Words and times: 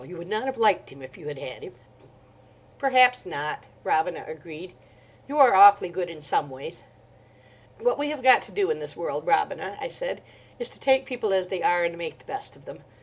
You 0.03 0.17
would 0.17 0.29
not 0.29 0.45
have 0.45 0.57
liked 0.57 0.91
him, 0.91 1.03
if 1.03 1.15
you 1.15 1.27
had 1.27 1.37
had 1.37 1.61
him." 1.61 1.75
"Perhaps 2.79 3.23
not," 3.23 3.67
Robina 3.83 4.25
agreed. 4.27 4.73
"You 5.27 5.37
are 5.37 5.53
awfully 5.53 5.89
good 5.89 6.09
in 6.09 6.21
some 6.23 6.49
ways." 6.49 6.83
"What 7.79 7.99
we 7.99 8.09
have 8.09 8.23
got 8.23 8.41
to 8.49 8.51
do 8.51 8.71
in 8.71 8.79
this 8.79 8.95
world, 8.97 9.27
Robina," 9.27 9.77
I 9.79 9.89
said, 9.89 10.21
"is 10.57 10.69
to 10.69 10.79
take 10.79 11.05
people 11.05 11.33
as 11.33 11.49
they 11.49 11.61
are, 11.61 11.83
and 11.83 11.99
make 11.99 12.17
the 12.17 12.25
best 12.25 12.55
of 12.55 12.65
them. 12.65 12.83